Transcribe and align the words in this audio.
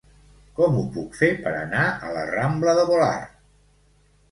Com 0.59 0.77
ho 0.79 0.85
puc 0.95 1.13
fer 1.19 1.29
per 1.43 1.53
anar 1.59 1.85
a 2.09 2.11
la 2.17 2.25
rambla 2.33 2.77
de 2.83 2.89
Volart? 2.91 3.39